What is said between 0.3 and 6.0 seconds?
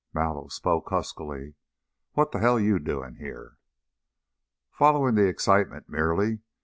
spoke huskily, "What the hell you doing here?" "Following the excitement,